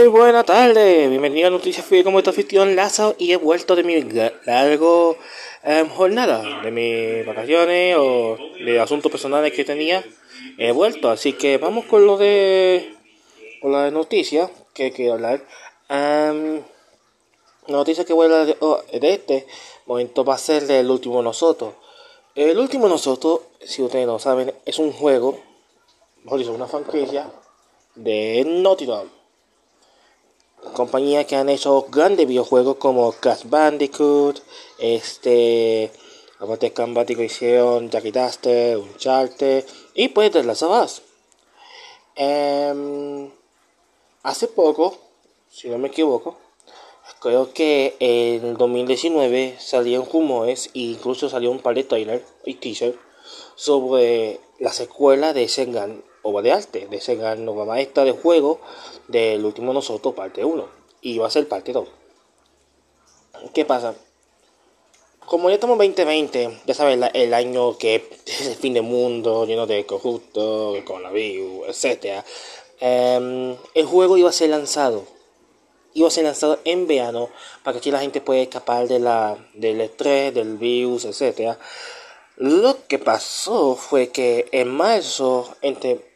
Muy 0.00 0.08
buena 0.08 0.44
tarde, 0.44 1.08
bienvenido 1.08 1.48
a 1.48 1.50
Noticias 1.50 1.84
Free 1.84 2.02
como 2.02 2.18
esta 2.18 2.30
afición 2.30 2.74
Lazo 2.74 3.16
y 3.18 3.32
he 3.32 3.36
vuelto 3.36 3.76
de 3.76 3.84
mi 3.84 4.00
largo 4.46 5.18
em, 5.62 5.90
jornada, 5.90 6.62
de 6.62 6.70
mis 6.70 7.26
vacaciones 7.26 7.96
o 7.98 8.38
de 8.64 8.80
asuntos 8.80 9.12
personales 9.12 9.52
que 9.52 9.62
tenía. 9.62 10.02
He 10.56 10.72
vuelto, 10.72 11.10
así 11.10 11.34
que 11.34 11.58
vamos 11.58 11.84
con 11.84 12.06
lo 12.06 12.16
de 12.16 12.94
con 13.60 13.72
la 13.72 13.90
noticia 13.90 14.50
que 14.72 14.90
quiero 14.90 15.12
hablar. 15.12 15.44
Um, 15.90 16.62
la 17.66 17.76
noticia 17.76 18.06
que 18.06 18.14
voy 18.14 18.22
a 18.22 18.30
hablar 18.30 18.46
de, 18.46 18.56
oh, 18.60 18.80
de, 18.90 19.12
este 19.12 19.46
momento 19.84 20.24
va 20.24 20.36
a 20.36 20.38
ser 20.38 20.66
del 20.66 20.90
último 20.90 21.22
nosotros. 21.22 21.74
El 22.34 22.58
último 22.58 22.88
nosotros, 22.88 23.40
si 23.62 23.82
ustedes 23.82 24.06
no 24.06 24.18
saben, 24.18 24.54
es 24.64 24.78
un 24.78 24.92
juego, 24.92 25.38
mejor 26.24 26.38
dicho, 26.38 26.54
una 26.54 26.68
franquicia 26.68 27.30
de 27.96 28.46
Naughty 28.46 28.86
Dog. 28.86 29.19
Compañía 30.74 31.26
que 31.26 31.36
han 31.36 31.48
hecho 31.48 31.86
grandes 31.90 32.26
videojuegos 32.26 32.76
como 32.76 33.12
Crash 33.12 33.44
Bandicoot, 33.44 34.40
este, 34.78 35.90
aparte 36.38 36.66
de 36.66 36.72
Crash 36.72 36.94
Bandicoot 36.94 37.26
hicieron 37.26 37.90
Jackie 37.90 38.12
Duster, 38.12 38.76
Uncharted 38.76 39.64
y 39.94 40.08
pues 40.08 40.32
de 40.32 40.44
las 40.44 40.62
of 40.62 41.00
hace 44.22 44.48
poco, 44.48 44.98
si 45.50 45.68
no 45.68 45.78
me 45.78 45.88
equivoco, 45.88 46.36
creo 47.20 47.52
que 47.52 47.96
en 47.98 48.54
2019 48.54 49.56
salieron 49.58 50.08
rumores 50.10 50.70
e 50.74 50.80
incluso 50.80 51.28
salió 51.28 51.50
un 51.50 51.60
par 51.60 51.74
de 51.74 51.84
trailers 51.84 52.24
y 52.44 52.54
teaser 52.54 52.96
sobre 53.54 54.40
la 54.58 54.72
secuela 54.72 55.32
de 55.32 55.48
Sengan 55.48 56.04
obra 56.22 56.42
de 56.42 56.52
arte, 56.52 56.86
de 56.88 57.00
Sengan 57.00 57.44
Nova 57.44 57.64
Maestra 57.64 58.04
de 58.04 58.12
juego 58.12 58.60
del 59.08 59.44
último 59.44 59.72
nosotros, 59.72 60.14
parte 60.14 60.44
1. 60.44 60.68
Y 61.02 61.18
va 61.18 61.26
a 61.26 61.30
ser 61.30 61.48
parte 61.48 61.72
2. 61.72 61.88
¿Qué 63.54 63.64
pasa? 63.64 63.94
Como 65.26 65.48
ya 65.48 65.54
estamos 65.54 65.78
2020, 65.78 66.60
ya 66.66 66.74
sabes, 66.74 66.98
el 67.14 67.34
año 67.34 67.78
que 67.78 68.10
es 68.26 68.46
el 68.48 68.54
fin 68.56 68.74
del 68.74 68.82
mundo, 68.82 69.46
lleno 69.46 69.66
de 69.66 69.86
corruptos, 69.86 70.78
coronavirus, 70.84 71.68
etc. 71.68 72.24
Em, 72.80 73.56
el 73.74 73.86
juego 73.86 74.16
iba 74.16 74.28
a 74.28 74.32
ser 74.32 74.50
lanzado. 74.50 75.04
Iba 75.94 76.08
a 76.08 76.10
ser 76.10 76.24
lanzado 76.24 76.58
en 76.64 76.86
verano 76.86 77.28
para 77.62 77.74
que 77.74 77.80
así 77.80 77.90
la 77.90 78.00
gente 78.00 78.20
pueda 78.20 78.40
escapar 78.40 78.88
de 78.88 78.98
la, 78.98 79.36
del 79.54 79.80
estrés, 79.80 80.34
del 80.34 80.56
virus, 80.56 81.04
etc. 81.04 81.56
Lo 82.36 82.86
que 82.86 82.98
pasó 82.98 83.76
fue 83.76 84.08
que 84.08 84.48
en 84.52 84.68
marzo, 84.68 85.54
entre. 85.62 86.09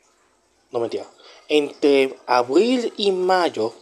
No 0.74 0.80
mentira. 0.80 1.06
Entre 1.48 2.18
abril 2.26 2.92
y 2.96 3.12
mayo. 3.12 3.72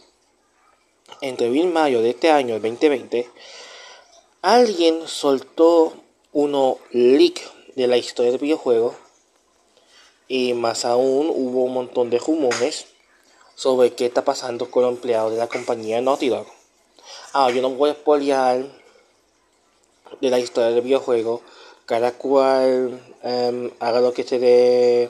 Entre 1.21 1.47
abril 1.47 1.63
y 1.63 1.67
mayo 1.67 2.03
de 2.03 2.11
este 2.11 2.29
año, 2.29 2.55
el 2.55 2.61
2020. 2.61 3.27
Alguien 4.43 5.07
soltó 5.07 5.93
uno 6.33 6.77
leak 6.91 7.41
de 7.75 7.87
la 7.87 7.97
historia 7.97 8.31
del 8.31 8.39
videojuego. 8.39 8.93
Y 10.27 10.53
más 10.53 10.85
aún 10.85 11.31
hubo 11.33 11.63
un 11.63 11.73
montón 11.73 12.11
de 12.11 12.19
rumores 12.19 12.85
sobre 13.55 13.93
qué 13.93 14.05
está 14.05 14.23
pasando 14.23 14.69
con 14.69 14.83
los 14.83 14.93
empleados 14.93 15.31
de 15.31 15.39
la 15.39 15.47
compañía 15.47 15.99
Naughty 15.99 16.29
Dog. 16.29 16.45
Ah, 17.33 17.49
yo 17.49 17.63
no 17.63 17.71
voy 17.71 17.89
a 17.89 17.95
spoilear 17.95 18.67
de 20.21 20.29
la 20.29 20.37
historia 20.37 20.69
del 20.69 20.81
videojuego 20.81 21.41
cada 21.87 22.11
cual 22.13 23.01
em, 23.23 23.71
haga 23.79 23.99
lo 23.99 24.13
que 24.13 24.23
se 24.23 24.39
dé, 24.39 25.09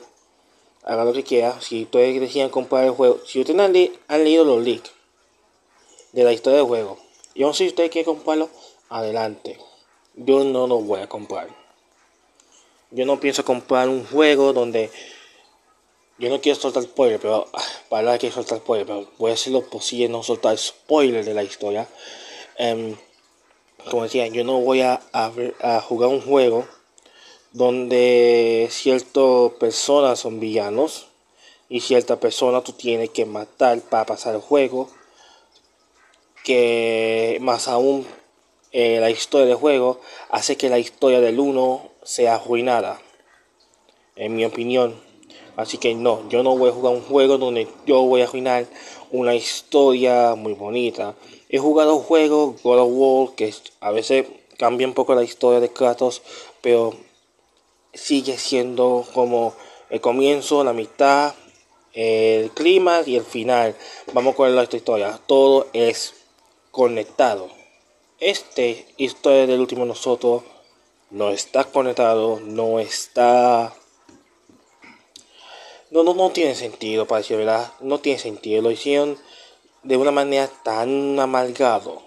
haga 0.83 1.05
lo 1.05 1.13
que 1.13 1.23
quiera. 1.23 1.59
Si 1.61 1.83
ustedes 1.83 2.19
decían 2.19 2.49
comprar 2.49 2.85
el 2.85 2.91
juego, 2.91 3.19
si 3.25 3.39
ustedes 3.39 3.59
han, 4.07 4.23
leído 4.23 4.43
los 4.43 4.63
leaks 4.63 4.91
de 6.11 6.23
la 6.23 6.33
historia 6.33 6.57
del 6.57 6.67
juego, 6.67 6.97
yo 7.35 7.47
no 7.47 7.53
sé 7.53 7.63
si 7.63 7.69
ustedes 7.69 7.89
quieren 7.89 8.13
comprarlo, 8.13 8.49
adelante. 8.89 9.57
Yo 10.15 10.43
no 10.43 10.67
lo 10.67 10.79
voy 10.79 11.01
a 11.01 11.09
comprar. 11.09 11.47
Yo 12.91 13.05
no 13.05 13.19
pienso 13.19 13.43
comprar 13.43 13.89
un 13.89 14.05
juego 14.05 14.53
donde 14.53 14.91
yo 16.19 16.29
no 16.29 16.39
quiero 16.39 16.59
soltar 16.59 16.83
spoiler, 16.83 17.19
pero 17.19 17.47
ah, 17.51 17.63
para 17.89 18.19
que 18.19 18.31
soltar 18.31 18.59
spoiler, 18.59 18.85
pero 18.85 19.07
voy 19.17 19.31
a 19.31 19.33
hacer 19.33 19.51
lo 19.51 19.67
posible 19.67 20.09
no 20.09 20.21
soltar 20.21 20.57
spoiler 20.57 21.25
de 21.25 21.33
la 21.33 21.41
historia. 21.41 21.87
Em, 22.57 22.95
como 23.89 24.03
decía, 24.03 24.27
yo 24.27 24.43
no 24.43 24.59
voy 24.59 24.81
a, 24.81 25.01
a, 25.11 25.81
jugar 25.81 26.09
un 26.09 26.21
juego 26.21 26.67
donde 27.53 28.67
ciertas 28.71 29.51
personas 29.59 30.19
son 30.19 30.39
villanos 30.39 31.07
y 31.69 31.81
cierta 31.81 32.19
persona 32.19 32.61
tú 32.61 32.73
tienes 32.73 33.11
que 33.11 33.25
matar 33.25 33.79
para 33.81 34.05
pasar 34.05 34.35
el 34.35 34.41
juego. 34.41 34.89
Que 36.43 37.37
más 37.41 37.67
aún 37.67 38.05
eh, 38.71 38.99
la 38.99 39.11
historia 39.11 39.45
del 39.45 39.55
juego 39.55 40.01
hace 40.29 40.57
que 40.57 40.69
la 40.69 40.79
historia 40.79 41.21
del 41.21 41.39
uno 41.39 41.91
sea 42.03 42.35
arruinada. 42.35 42.99
En 44.15 44.35
mi 44.35 44.45
opinión. 44.45 44.99
Así 45.55 45.77
que 45.77 45.93
no, 45.93 46.27
yo 46.29 46.41
no 46.41 46.57
voy 46.57 46.69
a 46.69 46.73
jugar 46.73 46.93
un 46.93 47.03
juego 47.03 47.37
donde 47.37 47.67
yo 47.85 48.01
voy 48.01 48.21
a 48.21 48.25
arruinar 48.25 48.65
una 49.11 49.35
historia 49.35 50.33
muy 50.33 50.53
bonita. 50.53 51.15
He 51.49 51.59
jugado 51.59 51.99
juegos, 51.99 52.61
God 52.63 52.79
of 52.79 52.89
War, 52.91 53.35
que 53.35 53.53
a 53.79 53.91
veces 53.91 54.25
cambia 54.57 54.87
un 54.87 54.95
poco 54.95 55.13
la 55.13 55.23
historia 55.23 55.59
de 55.59 55.69
Kratos, 55.69 56.23
pero 56.61 56.95
sigue 57.93 58.37
siendo 58.37 59.05
como 59.13 59.53
el 59.89 60.01
comienzo, 60.01 60.63
la 60.63 60.73
mitad, 60.73 61.33
el 61.93 62.51
clima 62.51 63.01
y 63.05 63.15
el 63.15 63.25
final. 63.25 63.75
Vamos 64.13 64.35
con 64.35 64.57
esta 64.57 64.77
historia. 64.77 65.19
Todo 65.27 65.67
es 65.73 66.13
conectado. 66.71 67.49
Este 68.19 68.85
historia 68.97 69.47
del 69.47 69.59
último 69.59 69.85
nosotros 69.85 70.43
no 71.09 71.29
está 71.29 71.65
conectado, 71.65 72.39
no 72.39 72.79
está 72.79 73.73
no, 75.93 76.03
no, 76.03 76.15
no 76.15 76.31
tiene 76.31 76.55
sentido, 76.55 77.05
para 77.05 77.19
decir 77.19 77.37
verdad. 77.37 77.71
No 77.79 77.99
tiene 77.99 78.17
sentido. 78.17 78.63
Lo 78.63 78.71
hicieron 78.71 79.15
de 79.83 79.95
una 79.95 80.09
manera 80.09 80.49
tan 80.63 81.19
amalgado. 81.19 82.01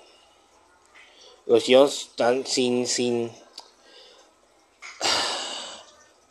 Lo 1.47 1.57
hicieron 1.57 1.89
tan 2.17 2.45
sin, 2.45 2.89
sin, 2.89 3.31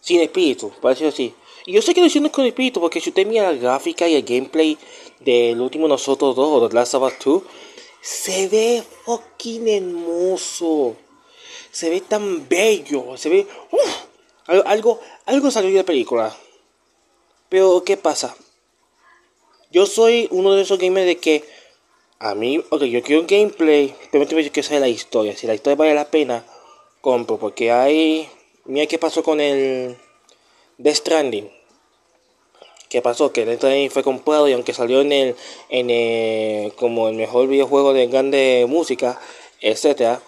sin 0.05 0.21
espíritu, 0.21 0.69
por 0.81 0.91
decirlo 0.91 1.09
así. 1.09 1.33
Y 1.65 1.73
yo 1.73 1.81
sé 1.81 1.95
que 1.95 1.99
lo 1.99 2.05
hicieron 2.05 2.29
con 2.29 2.45
espíritu, 2.45 2.79
porque 2.79 3.01
si 3.01 3.09
usted 3.09 3.25
mira 3.25 3.51
la 3.51 3.57
gráfica 3.57 4.07
y 4.07 4.13
el 4.13 4.23
gameplay 4.23 4.77
del 5.19 5.59
último 5.59 5.87
Nosotros 5.87 6.35
2 6.35 6.47
o 6.47 6.69
The 6.69 6.75
Last 6.75 6.93
of 6.93 7.03
Us 7.03 7.13
2, 7.25 7.43
se 8.01 8.47
ve 8.47 8.83
fucking 9.03 9.67
hermoso. 9.67 10.95
Se 11.71 11.89
ve 11.89 12.01
tan 12.01 12.47
bello. 12.47 13.17
Se 13.17 13.29
ve. 13.29 13.47
algo, 14.47 14.99
algo 15.25 15.49
salió 15.49 15.71
de 15.71 15.77
la 15.77 15.83
película. 15.83 16.37
Pero, 17.49 17.83
¿qué 17.83 17.97
pasa? 17.97 18.35
Yo 19.71 19.87
soy 19.87 20.27
uno 20.29 20.53
de 20.53 20.61
esos 20.61 20.77
gamers 20.77 21.07
de 21.07 21.17
que 21.17 21.43
a 22.19 22.35
mí, 22.35 22.63
ok, 22.69 22.83
yo 22.83 23.01
quiero 23.01 23.21
un 23.21 23.27
gameplay, 23.27 23.95
pero 24.11 24.23
me 24.23 24.51
que 24.51 24.63
sea 24.63 24.79
la 24.79 24.87
historia. 24.87 25.35
Si 25.35 25.47
la 25.47 25.55
historia 25.55 25.75
vale 25.75 25.95
la 25.95 26.11
pena, 26.11 26.45
compro. 27.01 27.37
Porque 27.39 27.71
hay. 27.71 28.29
Mira 28.67 28.87
qué 28.87 28.97
pasó 28.97 29.21
con 29.21 29.39
el 29.39 29.95
Death 30.79 30.95
Stranding. 30.95 31.51
¿Qué 32.89 32.99
pasó? 32.99 33.31
Que 33.31 33.45
Death 33.45 33.59
Stranding 33.59 33.91
fue 33.91 34.01
comprado 34.01 34.49
y 34.49 34.53
aunque 34.53 34.73
salió 34.73 35.01
en 35.01 35.11
el, 35.11 35.35
en 35.69 35.91
el, 35.91 36.73
como 36.73 37.07
el 37.07 37.15
mejor 37.15 37.47
videojuego 37.47 37.93
de 37.93 38.07
grande 38.07 38.65
música, 38.67 39.21
etcétera, 39.61 40.19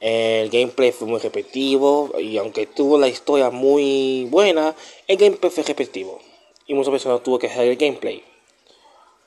el 0.00 0.50
gameplay 0.50 0.92
fue 0.92 1.08
muy 1.08 1.18
repetitivo 1.18 2.12
y 2.18 2.36
aunque 2.36 2.66
tuvo 2.66 2.98
la 2.98 3.08
historia 3.08 3.48
muy 3.48 4.26
buena, 4.28 4.76
el 5.06 5.16
gameplay 5.16 5.50
fue 5.50 5.64
repetitivo 5.64 6.20
y 6.66 6.74
muchas 6.74 6.90
personas 6.90 7.22
tuvo 7.22 7.38
que 7.38 7.46
hacer 7.46 7.68
el 7.68 7.76
gameplay. 7.76 8.22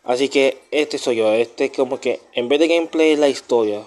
Así 0.03 0.29
que 0.29 0.59
este 0.69 0.99
soy 0.99 1.15
yo, 1.15 1.33
este 1.33 1.71
como 1.71 1.99
que 1.99 2.19
en 2.33 2.47
vez 2.47 2.59
de 2.59 2.67
gameplay 2.67 3.13
es 3.13 3.19
la 3.19 3.27
historia. 3.27 3.81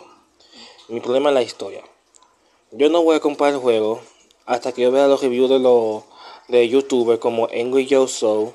Mi 0.89 0.99
problema 0.99 1.29
es 1.31 1.35
la 1.35 1.43
historia. 1.43 1.85
Yo 2.73 2.89
no 2.89 3.05
voy 3.05 3.15
a 3.15 3.21
comprar 3.21 3.53
el 3.53 3.61
juego 3.61 4.01
hasta 4.47 4.73
que 4.73 4.83
yo 4.83 4.91
vea 4.91 5.07
los 5.07 5.23
reviews 5.23 5.51
de 5.51 5.59
los 5.59 6.05
de 6.49 6.69
youtubers 6.69 7.21
como 7.21 7.47
Angry 7.47 7.87
Joe 7.89 8.09
Soul, 8.09 8.53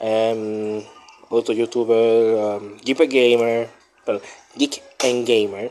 um, 0.00 0.82
otro 1.30 1.54
youtuber, 1.54 2.58
um, 2.60 2.76
Gamer, 2.84 3.70
Geek 4.56 4.82
and 5.04 5.26
Gamer, 5.26 5.70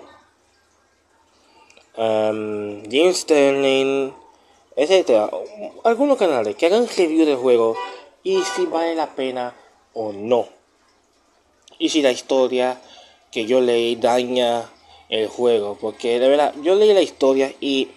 um, 1.98 2.83
Jim 2.89 3.13
Sterling, 3.13 4.13
etc. 4.75 5.30
Algunos 5.83 6.18
canales 6.18 6.56
que 6.56 6.66
hagan 6.66 6.88
review 6.88 7.25
del 7.25 7.38
juego 7.38 7.75
y 8.24 8.42
si 8.56 8.66
vale 8.66 8.95
la 8.95 9.16
pena 9.16 9.56
o 9.94 10.12
no 10.12 10.48
y 11.77 11.89
si 11.89 12.01
la 12.01 12.12
historia 12.12 12.80
que 13.31 13.45
yo 13.45 13.62
leí 13.62 13.95
daña 13.95 14.69
el 15.10 15.27
juego. 15.27 15.77
Porque 15.80 16.19
de 16.19 16.30
verdad, 16.30 16.54
yo 16.62 16.75
leí 16.75 16.94
la 16.94 17.01
historia 17.01 17.54
y 17.60 17.88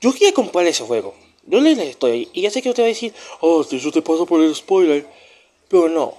yo 0.00 0.12
quería 0.12 0.32
comprar 0.32 0.66
ese 0.66 0.84
juego. 0.84 1.14
Yo 1.46 1.60
la 1.60 1.70
historia 1.70 2.28
y 2.32 2.42
ya 2.42 2.50
sé 2.50 2.60
que 2.60 2.70
usted 2.70 2.82
va 2.82 2.86
a 2.86 2.88
decir, 2.88 3.14
oh, 3.40 3.62
si 3.62 3.78
yo 3.78 3.92
te 3.92 4.02
paso 4.02 4.26
por 4.26 4.42
el 4.42 4.54
spoiler. 4.54 5.06
Pero 5.68 5.88
no. 5.88 6.14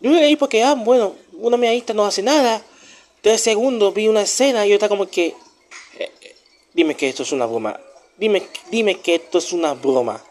Yo 0.00 0.10
leí 0.12 0.36
porque, 0.36 0.62
ah, 0.62 0.74
bueno, 0.74 1.14
una 1.32 1.56
medallita 1.56 1.94
no 1.94 2.04
hace 2.06 2.22
nada. 2.22 2.62
Tres 3.20 3.40
segundos 3.40 3.92
vi 3.92 4.06
una 4.06 4.22
escena 4.22 4.66
y 4.66 4.72
estaba 4.72 4.88
como 4.88 5.08
que... 5.08 5.34
Eh, 5.98 6.12
eh, 6.20 6.36
dime 6.74 6.94
que 6.94 7.08
esto 7.08 7.24
es 7.24 7.32
una 7.32 7.46
broma. 7.46 7.80
Dime, 8.16 8.46
dime 8.70 9.00
que 9.00 9.16
esto 9.16 9.38
es 9.38 9.52
una 9.52 9.74
broma. 9.74 10.22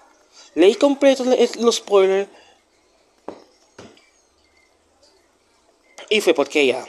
Leí 0.56 0.76
completo 0.76 1.26
los 1.26 1.76
spoilers. 1.76 2.30
Y 6.10 6.22
fue 6.22 6.34
porque 6.34 6.66
ya. 6.66 6.86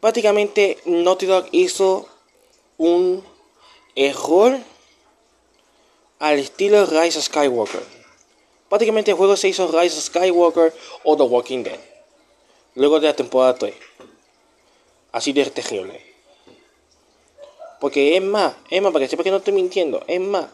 Prácticamente 0.00 0.78
Naughty 0.84 1.26
Dog 1.26 1.48
hizo 1.50 2.08
un 2.78 3.24
error 3.96 4.60
al 6.18 6.38
estilo 6.38 6.86
Rise 6.86 7.20
Skywalker. 7.22 7.82
Prácticamente 8.68 9.10
el 9.10 9.16
juego 9.16 9.36
se 9.36 9.48
hizo 9.48 9.68
Rise 9.68 9.98
of 9.98 10.04
Skywalker 10.04 10.74
o 11.04 11.16
The 11.16 11.22
Walking 11.22 11.62
Dead. 11.62 11.78
Luego 12.74 13.00
de 13.00 13.08
la 13.08 13.16
temporada 13.16 13.54
3. 13.56 13.74
Así 15.12 15.32
de 15.32 15.44
terrible. 15.46 16.00
Porque 17.80 18.16
es 18.16 18.22
más, 18.22 18.54
es 18.70 18.82
más, 18.82 18.92
para 18.92 19.04
que 19.04 19.10
sepa 19.10 19.22
que 19.22 19.30
no 19.30 19.36
estoy 19.36 19.52
mintiendo, 19.52 20.02
es 20.06 20.20
más, 20.20 20.46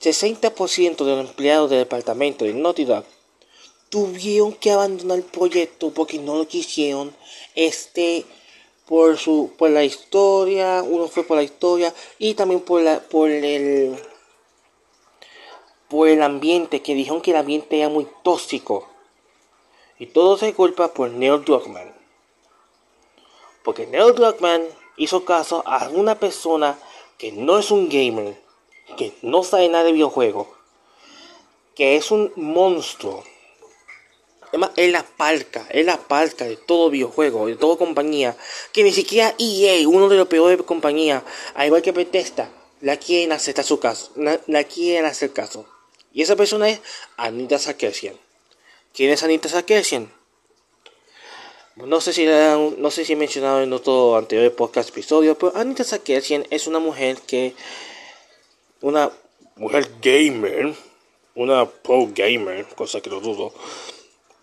60% 0.00 1.04
de 1.04 1.16
los 1.16 1.28
empleados 1.28 1.70
del 1.70 1.80
departamento 1.80 2.44
de 2.44 2.54
Naughty 2.54 2.84
Dog 2.84 3.04
tuvieron 3.88 4.52
que 4.52 4.70
abandonar 4.70 5.18
el 5.18 5.24
proyecto 5.24 5.90
porque 5.90 6.18
no 6.18 6.36
lo 6.36 6.46
quisieron. 6.46 7.14
Este, 7.54 8.24
por 8.86 9.16
su, 9.18 9.52
por 9.56 9.70
la 9.70 9.84
historia, 9.84 10.82
uno 10.82 11.08
fue 11.08 11.24
por 11.24 11.36
la 11.36 11.42
historia 11.42 11.92
y 12.18 12.34
también 12.34 12.60
por 12.60 12.82
la, 12.82 13.00
por 13.00 13.30
el, 13.30 13.96
por 15.88 16.08
el 16.08 16.22
ambiente, 16.22 16.82
que 16.82 16.94
dijeron 16.94 17.20
que 17.20 17.30
el 17.30 17.36
ambiente 17.36 17.78
era 17.78 17.88
muy 17.88 18.06
tóxico. 18.22 18.88
Y 19.98 20.06
todo 20.06 20.36
se 20.36 20.52
culpa 20.54 20.92
por 20.92 21.10
Neil 21.10 21.44
Druckmann. 21.44 21.94
Porque 23.62 23.86
Neil 23.86 24.14
Druckmann 24.14 24.62
hizo 24.96 25.24
caso 25.24 25.62
a 25.66 25.88
una 25.88 26.18
persona 26.18 26.78
que 27.18 27.32
no 27.32 27.58
es 27.58 27.70
un 27.70 27.88
gamer, 27.88 28.40
que 28.96 29.12
no 29.22 29.42
sabe 29.42 29.68
nada 29.68 29.84
de 29.84 29.92
videojuegos, 29.92 30.48
que 31.74 31.96
es 31.96 32.10
un 32.10 32.32
monstruo. 32.36 33.24
Además, 34.48 34.70
es 34.76 34.92
la 34.92 35.02
palca, 35.02 35.66
es 35.70 35.84
la 35.84 35.98
palca 35.98 36.44
de 36.44 36.56
todo 36.56 36.90
videojuego, 36.90 37.46
de 37.46 37.56
toda 37.56 37.76
compañía, 37.76 38.36
que 38.72 38.82
ni 38.82 38.92
siquiera 38.92 39.34
EA, 39.38 39.88
uno 39.88 40.08
de 40.08 40.16
los 40.16 40.28
peores 40.28 40.62
compañías, 40.62 41.22
al 41.54 41.66
igual 41.66 41.82
que 41.82 41.92
Bethesda, 41.92 42.50
la 42.80 42.96
quieren 42.96 43.38
su 43.38 43.80
caso, 43.80 44.12
la, 44.16 44.64
quieren 44.64 45.04
hacer 45.06 45.32
caso. 45.32 45.66
Y 46.16 46.22
esa 46.22 46.34
persona 46.34 46.70
es 46.70 46.80
Anita 47.18 47.58
Sarkeesian. 47.58 48.14
¿Quién 48.94 49.10
es 49.10 49.22
Anita 49.22 49.50
Sarkeesian? 49.50 50.10
No 51.74 52.00
sé 52.00 52.14
si 52.14 52.24
no 52.24 52.90
sé 52.90 53.04
si 53.04 53.12
he 53.12 53.16
mencionado 53.16 53.62
en 53.62 53.70
otro 53.74 54.16
anterior 54.16 54.50
podcast 54.54 54.88
episodio, 54.88 55.36
pero 55.36 55.54
Anita 55.54 55.84
Sarkeesian 55.84 56.46
es 56.48 56.66
una 56.66 56.78
mujer 56.78 57.18
que 57.26 57.52
una 58.80 59.10
mujer 59.56 59.90
gamer, 60.00 60.72
una 61.34 61.68
pro 61.68 62.08
gamer, 62.14 62.66
cosa 62.68 63.02
que 63.02 63.10
lo 63.10 63.20
dudo, 63.20 63.52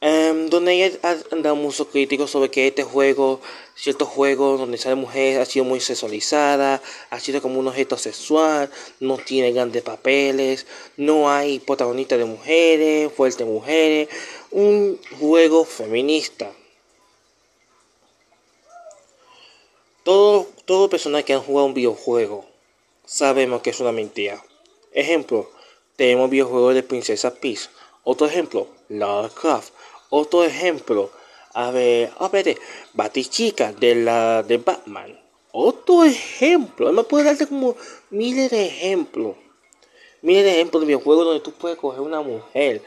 em, 0.06 0.50
donde 0.50 0.74
ella 0.74 1.00
anda 1.32 1.54
mucho 1.54 1.88
crítico 1.88 2.28
sobre 2.28 2.52
que 2.52 2.68
este 2.68 2.84
juego, 2.84 3.40
ciertos 3.74 4.10
juegos 4.10 4.60
donde 4.60 4.78
sale 4.78 4.96
mujer 4.96 5.40
ha 5.40 5.46
sido 5.46 5.64
muy 5.64 5.80
sexualizada, 5.80 6.82
ha 7.10 7.20
sido 7.22 7.42
como 7.42 7.58
un 7.58 7.70
objeto 7.70 7.98
sexual, 7.98 8.70
no 9.00 9.18
tiene 9.18 9.54
grandes 9.54 9.82
papeles, 9.82 10.68
no 10.98 11.30
hay 11.30 11.60
protagonistas 11.60 12.20
de 12.20 12.26
mujeres, 12.26 13.14
fuertes 13.14 13.48
mujeres, 13.48 14.10
un 14.52 15.00
juego 15.22 15.64
feminista. 15.64 16.52
Todo, 20.04 20.48
todo 20.66 20.90
persona 20.90 21.24
que 21.24 21.32
han 21.32 21.42
jugado 21.42 21.68
un 21.68 21.74
videojuego 21.74 22.46
sabemos 23.06 23.62
que 23.62 23.70
es 23.70 23.80
una 23.80 23.94
mentira. 23.94 24.44
Ejemplo, 24.92 25.50
tenemos 25.96 26.30
videojuegos 26.30 26.76
de 26.76 26.84
Princesa 26.84 27.34
Peach. 27.36 27.70
Otro 28.04 28.28
ejemplo, 28.28 28.68
Lara 28.90 29.30
Croft. 29.30 29.72
Otro 30.16 30.44
ejemplo, 30.44 31.10
a 31.56 31.72
ver, 31.72 32.12
a 32.20 32.28
ver, 32.28 32.60
Batichica 32.94 33.74
de 33.74 33.96
la 33.96 34.44
de 34.44 34.58
Batman. 34.58 35.20
Otro 35.52 36.04
ejemplo, 36.04 36.92
me 36.94 37.04
puede 37.04 37.24
darte 37.24 37.48
como 37.48 37.76
miles 38.12 38.52
de 38.52 38.64
ejemplos. 38.64 39.36
Miles 40.22 40.44
de 40.44 40.52
ejemplos 40.52 40.82
de 40.82 40.86
videojuegos 40.86 41.26
donde 41.26 41.40
tú 41.40 41.52
puedes 41.54 41.80
coger 41.80 42.02
una 42.02 42.22
mujer 42.22 42.84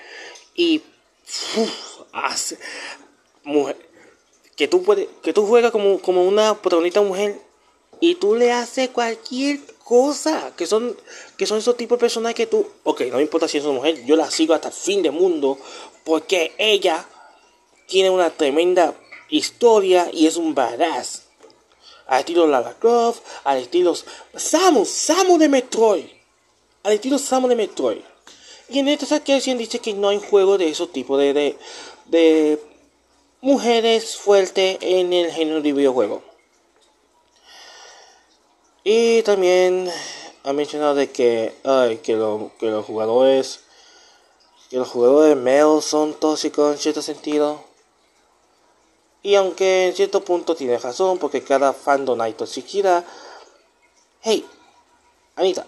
y 0.54 0.82
hace 2.12 2.58
mujer 3.42 3.76
que 4.54 4.68
tú 4.68 4.84
puedes 4.84 5.08
que 5.20 5.32
tú 5.32 5.48
juegas 5.48 5.72
como, 5.72 6.00
como 6.00 6.28
una 6.28 6.54
protagonista 6.54 7.02
mujer 7.02 7.40
y 7.98 8.14
tú 8.14 8.36
le 8.36 8.52
haces 8.52 8.90
cualquier 8.90 9.58
cosa, 9.82 10.52
que 10.56 10.68
son, 10.68 10.96
que 11.36 11.46
son 11.46 11.58
esos 11.58 11.76
tipos 11.76 11.98
de 11.98 12.02
personas 12.02 12.34
que 12.34 12.46
tú, 12.46 12.68
ok, 12.84 13.00
no 13.10 13.16
me 13.16 13.22
importa 13.22 13.48
si 13.48 13.58
es 13.58 13.64
una 13.64 13.74
mujer, 13.74 14.04
yo 14.04 14.14
la 14.14 14.30
sigo 14.30 14.54
hasta 14.54 14.68
el 14.68 14.74
fin 14.74 15.02
del 15.02 15.10
mundo, 15.10 15.58
porque 16.04 16.52
ella 16.58 17.04
tiene 17.86 18.10
una 18.10 18.30
tremenda 18.30 18.94
historia 19.28 20.08
y 20.12 20.26
es 20.26 20.36
un 20.36 20.54
badass. 20.54 21.22
Al 22.06 22.20
estilo 22.20 22.46
Lara 22.46 22.74
Croft, 22.78 23.20
al 23.44 23.58
estilo 23.58 23.94
Samus, 24.34 24.88
Samus 24.88 25.38
de 25.38 25.48
Metroid. 25.48 26.06
Al 26.82 26.92
estilo 26.92 27.18
Samus 27.18 27.48
de 27.48 27.56
Metroid. 27.56 28.02
Y 28.68 28.78
en 28.78 28.88
esta 28.88 29.06
sección 29.06 29.58
dice 29.58 29.78
que 29.78 29.94
no 29.94 30.08
hay 30.08 30.20
juego 30.20 30.58
de 30.58 30.68
esos 30.68 30.92
tipos 30.92 31.18
de, 31.18 31.32
de, 31.32 31.58
de 32.06 32.60
mujeres 33.40 34.16
fuertes 34.16 34.78
en 34.80 35.12
el 35.12 35.32
género 35.32 35.60
de 35.60 35.72
videojuego. 35.72 36.22
Y 38.84 39.22
también 39.22 39.90
ha 40.44 40.52
mencionado 40.52 40.94
de 40.94 41.10
que, 41.10 41.52
ay, 41.64 41.98
que, 41.98 42.12
que 42.58 42.66
los 42.66 42.84
jugadores 42.84 43.60
que 44.70 44.78
los 44.78 44.88
jugadores 44.88 45.36
male 45.36 45.80
son 45.80 46.14
tóxicos 46.14 46.72
en 46.72 46.78
cierto 46.78 47.02
sentido. 47.02 47.65
Y 49.26 49.34
aunque 49.34 49.88
en 49.88 49.96
cierto 49.96 50.20
punto 50.20 50.54
tiene 50.54 50.78
razón, 50.78 51.18
porque 51.18 51.42
cada 51.42 51.72
fandom 51.72 52.20
hay 52.20 52.34
toxicidad. 52.34 53.04
Hey, 54.22 54.46
Anita, 55.34 55.66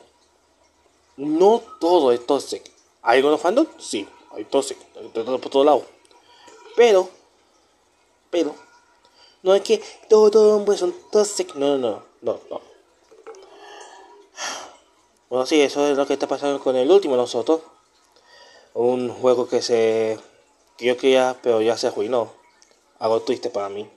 no 1.16 1.60
todo 1.80 2.12
es 2.12 2.24
tóxico. 2.24 2.70
¿Hay 3.02 3.16
algunos 3.16 3.40
fandom? 3.40 3.66
Sí, 3.76 4.08
hay 4.30 4.44
tóxico, 4.44 4.84
por 5.12 5.50
todo 5.50 5.64
lado. 5.64 5.84
Pero, 6.76 7.08
pero, 8.30 8.54
no 9.42 9.56
es 9.56 9.62
que 9.62 9.82
todos 10.08 10.32
los 10.32 10.52
hombres 10.52 10.78
son 10.78 10.94
tóxicos. 11.10 11.56
No, 11.56 11.76
no, 11.78 12.04
no, 12.22 12.38
no. 12.48 12.60
Bueno, 15.30 15.46
sí, 15.46 15.60
eso 15.60 15.84
es 15.88 15.96
lo 15.96 16.06
que 16.06 16.12
está 16.12 16.28
pasando 16.28 16.60
con 16.60 16.76
el 16.76 16.88
último 16.88 17.16
nosotros. 17.16 17.62
Un 18.74 19.08
juego 19.08 19.48
que 19.48 19.62
se. 19.62 20.16
que 20.76 20.86
yo 20.86 20.96
quería, 20.96 21.36
pero 21.42 21.60
ya 21.60 21.76
se 21.76 21.88
arruinó. 21.88 22.37
Algo 22.98 23.20
triste 23.22 23.50
para 23.50 23.68
mí. 23.68 23.88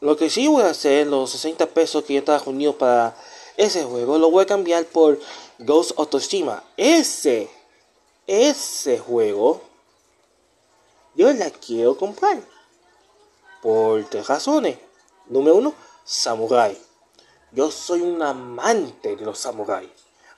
lo 0.00 0.16
que 0.16 0.30
sí 0.30 0.46
voy 0.48 0.62
a 0.62 0.70
hacer, 0.70 1.06
los 1.06 1.30
60 1.30 1.66
pesos 1.66 2.04
que 2.04 2.14
yo 2.14 2.20
estaba 2.20 2.38
reunido 2.38 2.76
para 2.76 3.16
ese 3.56 3.84
juego, 3.84 4.18
lo 4.18 4.30
voy 4.30 4.44
a 4.44 4.46
cambiar 4.46 4.84
por 4.86 5.18
Ghost 5.58 5.92
of 5.96 6.08
Tsushima. 6.08 6.62
Ese, 6.76 7.50
ese 8.26 8.98
juego, 8.98 9.60
yo 11.14 11.32
la 11.32 11.50
quiero 11.50 11.96
comprar. 11.96 12.40
Por 13.60 14.04
tres 14.04 14.28
razones. 14.28 14.78
Número 15.26 15.56
uno, 15.56 15.74
Samurai. 16.04 16.78
Yo 17.52 17.70
soy 17.70 18.02
un 18.02 18.22
amante 18.22 19.16
de 19.16 19.24
los 19.24 19.38
samuráis. 19.38 19.88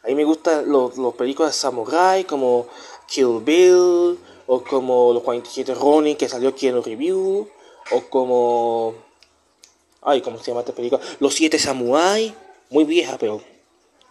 A 0.03 0.07
mí 0.07 0.15
me 0.15 0.25
gustan 0.25 0.71
los, 0.71 0.97
los 0.97 1.15
películas 1.15 1.53
de 1.53 1.59
samurai 1.59 2.25
como 2.25 2.69
Kill 3.07 3.41
Bill, 3.41 4.19
o 4.53 4.65
como 4.65 5.13
Los 5.13 5.23
47 5.23 5.75
Ronin 5.75 6.17
que 6.17 6.29
salió 6.29 6.49
aquí 6.49 6.67
en 6.67 6.75
el 6.75 6.83
review, 6.83 7.49
o 7.93 8.01
como. 8.11 8.95
Ay, 10.03 10.23
¿cómo 10.23 10.39
se 10.39 10.51
llama 10.51 10.61
esta 10.61 10.73
película? 10.73 11.01
Los 11.21 11.35
7 11.35 11.57
Samurai, 11.57 12.35
muy 12.69 12.83
vieja, 12.83 13.17
pero 13.17 13.41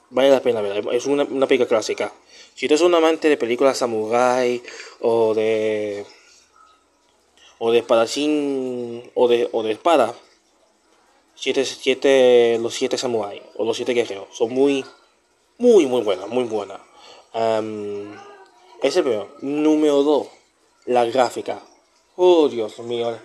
vale 0.10 0.30
la 0.30 0.40
pena 0.40 0.62
verla. 0.62 0.94
Es 0.94 1.08
una, 1.08 1.24
una 1.26 1.46
película 1.46 1.68
clásica. 1.68 2.14
Si 2.56 2.70
tú 2.70 2.74
eres 2.74 2.82
un 2.82 2.96
amante 2.96 3.28
de 3.28 3.36
películas 3.36 3.80
samurai, 3.80 4.64
o 5.02 5.34
de. 5.34 6.06
o 7.58 7.72
de 7.72 7.80
espadachín, 7.80 9.12
o 9.16 9.28
de, 9.28 9.50
o 9.52 9.62
de 9.62 9.74
espada 9.74 10.16
siete, 11.36 11.66
siete, 11.66 12.58
los 12.62 12.74
siete 12.74 12.98
samuráis 12.98 13.42
o 13.58 13.66
los 13.66 13.76
siete 13.76 13.94
guerreros. 13.94 14.30
Son 14.32 14.54
muy, 14.54 14.86
muy, 15.58 15.86
muy 15.86 16.02
buenas, 16.02 16.30
muy 16.30 16.46
buenas. 16.46 16.80
Ese 18.82 19.02
primero. 19.02 19.30
Número 19.42 20.04
2. 20.04 20.28
La 20.86 21.06
gráfica. 21.06 21.62
Oh, 22.16 22.48
Dios 22.48 22.80
mío. 22.80 23.18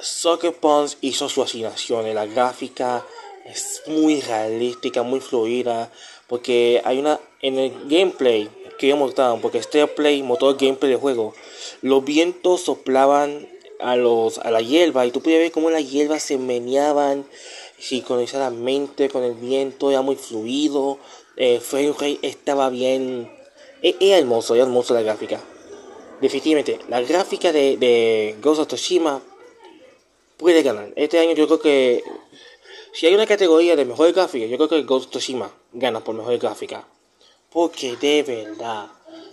Soccer 0.00 0.54
Punch 0.54 0.96
hizo 1.00 1.28
su 1.28 1.42
asignación. 1.42 2.12
La 2.14 2.26
gráfica 2.26 3.04
es 3.44 3.82
muy 3.86 4.20
realística, 4.20 5.02
muy 5.02 5.20
fluida. 5.20 5.90
Porque 6.26 6.80
hay 6.84 6.98
una. 6.98 7.20
En 7.40 7.58
el 7.58 7.72
gameplay 7.88 8.48
que 8.78 8.86
ellos 8.86 8.98
montaron, 8.98 9.40
porque 9.40 9.58
este 9.58 9.86
play, 9.86 10.22
motor 10.22 10.56
gameplay 10.56 10.90
de 10.90 10.98
juego, 10.98 11.34
los 11.82 12.04
vientos 12.04 12.62
soplaban 12.62 13.48
a, 13.78 13.96
los, 13.96 14.38
a 14.38 14.50
la 14.50 14.60
hierba 14.60 15.06
y 15.06 15.10
tú 15.10 15.20
podías 15.20 15.40
ver 15.40 15.52
cómo 15.52 15.70
las 15.70 15.90
hierbas 15.90 16.22
se 16.22 16.38
meneaban 16.38 17.24
sincronizadamente 17.78 19.08
con 19.08 19.24
el 19.24 19.34
viento, 19.34 19.90
era 19.90 20.02
muy 20.02 20.16
fluido, 20.16 20.98
eh, 21.36 21.60
Rey 21.70 22.18
estaba 22.22 22.70
bien, 22.70 23.30
era 23.82 24.18
hermoso, 24.18 24.54
era 24.54 24.64
hermoso 24.64 24.94
la 24.94 25.02
gráfica. 25.02 25.40
Definitivamente, 26.20 26.78
la 26.88 27.00
gráfica 27.00 27.52
de, 27.52 27.76
de 27.76 28.36
Ghost 28.40 28.60
of 28.60 28.68
Tsushima 28.68 29.20
puede 30.36 30.62
ganar. 30.62 30.92
Este 30.94 31.18
año 31.18 31.32
yo 31.32 31.46
creo 31.46 31.60
que 31.60 32.04
si 32.92 33.06
hay 33.06 33.14
una 33.14 33.26
categoría 33.26 33.74
de 33.74 33.84
mejor 33.84 34.12
gráfica, 34.12 34.46
yo 34.46 34.56
creo 34.56 34.68
que 34.68 34.82
Ghost 34.82 35.06
of 35.06 35.10
Tsushima 35.10 35.52
gana 35.72 36.04
por 36.04 36.14
mejor 36.14 36.38
gráfica. 36.38 36.86
Porque 37.50 37.96
de 37.96 38.22
verdad 38.22 38.86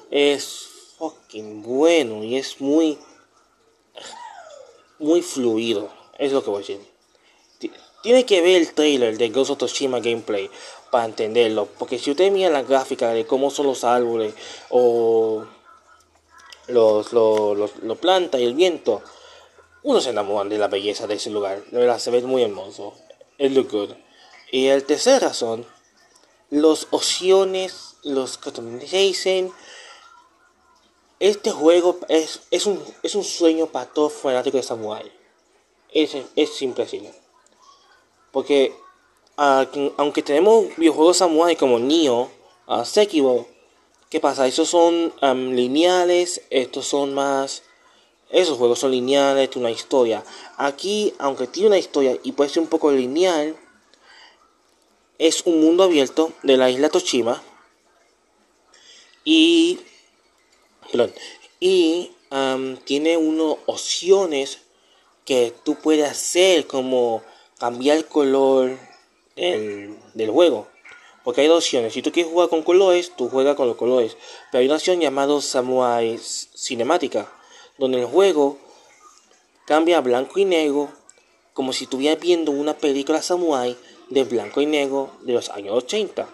es 0.09 0.67
fucking 0.97 1.61
bueno 1.61 2.23
y 2.23 2.37
es 2.37 2.59
muy 2.59 2.97
muy 4.97 5.21
fluido. 5.21 5.89
Es 6.17 6.31
lo 6.31 6.43
que 6.43 6.49
voy 6.49 6.63
a 6.63 6.67
decir. 6.67 6.79
Tiene 8.01 8.25
que 8.25 8.41
ver 8.41 8.61
el 8.61 8.73
trailer 8.73 9.17
de 9.17 9.29
Ghost 9.29 9.51
of 9.51 9.57
Tsushima 9.57 9.99
gameplay 9.99 10.49
para 10.89 11.05
entenderlo. 11.05 11.67
Porque 11.77 11.99
si 11.99 12.11
usted 12.11 12.31
mira 12.31 12.49
la 12.49 12.63
gráfica 12.63 13.09
de 13.09 13.25
cómo 13.25 13.49
son 13.49 13.67
los 13.67 13.83
árboles 13.83 14.33
o 14.69 15.45
los, 16.67 17.13
los, 17.13 17.77
los, 17.81 17.97
plantas 17.97 18.41
y 18.41 18.45
el 18.45 18.53
viento, 18.53 19.01
uno 19.83 20.01
se 20.01 20.09
enamora 20.09 20.47
de 20.49 20.57
la 20.57 20.67
belleza 20.67 21.07
de 21.07 21.15
ese 21.15 21.29
lugar. 21.29 21.63
De 21.65 21.79
verdad, 21.79 21.99
se 21.99 22.11
ve 22.11 22.21
muy 22.21 22.43
hermoso. 22.43 22.93
Es 23.37 23.51
lo 23.53 23.63
good. 23.63 23.91
Y 24.51 24.67
el 24.67 24.83
tercer 24.83 25.21
razón, 25.21 25.65
los 26.49 26.87
opciones, 26.91 27.95
los 28.03 28.37
customization. 28.37 29.53
Este 31.19 31.51
juego 31.51 31.99
es, 32.07 32.41
es, 32.49 32.65
un, 32.65 32.81
es 33.03 33.15
un 33.15 33.23
sueño 33.23 33.67
para 33.67 33.85
todo 33.87 34.09
fanático 34.09 34.57
de 34.57 34.63
Samurai. 34.63 35.11
Es, 35.91 36.15
es 36.35 36.63
así. 36.79 37.09
Porque 38.31 38.73
aunque 39.39 40.21
tenemos 40.21 40.75
videojuegos 40.75 41.17
Samurai 41.17 41.55
como 41.55 41.79
Nioh, 41.79 42.29
uh, 42.67 42.83
Sekiro, 42.83 43.47
¿qué 44.09 44.19
pasa? 44.19 44.45
Esos 44.47 44.67
son 44.69 45.13
lineales, 45.55 46.41
estos 46.49 46.85
son 46.87 47.13
más... 47.13 47.63
Esos 48.31 48.57
juegos 48.57 48.79
son 48.79 48.91
lineales, 48.91 49.49
tiene 49.49 49.69
una 49.69 49.75
historia. 49.75 50.23
Aquí, 50.57 51.15
aunque 51.17 51.47
tiene 51.47 51.69
una 51.69 51.79
historia 51.79 52.15
y 52.21 52.33
puede 52.33 52.49
ser 52.49 52.61
un 52.61 52.69
poco 52.69 52.91
lineal, 52.91 53.55
es 55.17 55.43
un 55.45 55.61
mundo 55.61 55.83
abierto 55.83 56.33
de 56.43 56.57
la 56.57 56.69
isla 56.69 56.89
Toshima. 56.89 57.41
Y... 59.23 59.79
Perdón, 60.91 61.13
y 61.59 62.11
tiene 62.83 63.17
unas 63.17 63.57
opciones 63.65 64.59
que 65.25 65.53
tú 65.63 65.75
puedes 65.75 66.09
hacer 66.09 66.67
como 66.67 67.23
cambiar 67.57 67.97
el 67.97 68.05
color 69.39 69.97
del, 70.13 70.29
juego. 70.29 70.67
Porque 71.23 71.41
hay 71.41 71.47
dos 71.47 71.63
opciones. 71.63 71.93
Si 71.93 72.01
tú 72.01 72.11
quieres 72.11 72.31
jugar 72.31 72.49
con 72.49 72.63
colores, 72.63 73.11
tú 73.15 73.29
juegas 73.29 73.55
con 73.55 73.67
los 73.67 73.75
colores. 73.75 74.17
Pero 74.51 74.59
hay 74.59 74.65
una 74.65 74.75
opción 74.75 74.99
llamada 74.99 75.39
Samurai 75.41 76.17
Cinemática, 76.17 77.31
donde 77.77 77.99
el 77.99 78.05
juego 78.05 78.57
cambia 79.65 79.97
a 79.97 80.01
blanco 80.01 80.39
y 80.39 80.45
negro, 80.45 80.89
como 81.53 81.73
si 81.73 81.83
estuvieras 81.83 82.19
viendo 82.19 82.51
una 82.51 82.75
película 82.75 83.21
Samurai 83.21 83.75
de 84.09 84.23
blanco 84.23 84.61
y 84.61 84.65
negro 84.65 85.11
de 85.21 85.33
los 85.33 85.49
años 85.49 85.75
80. 85.75 86.27